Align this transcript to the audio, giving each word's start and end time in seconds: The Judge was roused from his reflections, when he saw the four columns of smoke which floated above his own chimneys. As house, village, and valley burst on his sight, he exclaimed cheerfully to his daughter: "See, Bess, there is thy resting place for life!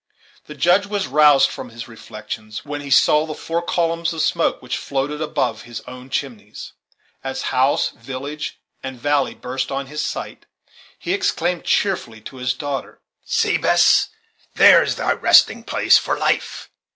The 0.47 0.55
Judge 0.55 0.87
was 0.87 1.05
roused 1.05 1.51
from 1.51 1.69
his 1.69 1.87
reflections, 1.87 2.65
when 2.65 2.81
he 2.81 2.89
saw 2.89 3.27
the 3.27 3.35
four 3.35 3.61
columns 3.61 4.11
of 4.13 4.23
smoke 4.23 4.59
which 4.59 4.75
floated 4.77 5.21
above 5.21 5.61
his 5.61 5.81
own 5.81 6.09
chimneys. 6.09 6.73
As 7.23 7.43
house, 7.53 7.89
village, 7.91 8.57
and 8.81 8.99
valley 8.99 9.35
burst 9.35 9.71
on 9.71 9.85
his 9.85 10.03
sight, 10.03 10.47
he 10.97 11.13
exclaimed 11.13 11.65
cheerfully 11.65 12.19
to 12.21 12.37
his 12.37 12.55
daughter: 12.55 12.99
"See, 13.25 13.59
Bess, 13.59 14.09
there 14.55 14.81
is 14.81 14.95
thy 14.95 15.11
resting 15.11 15.63
place 15.63 15.99
for 15.99 16.17
life! 16.17 16.71